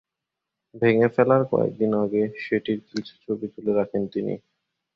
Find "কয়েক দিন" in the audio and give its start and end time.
1.51-1.91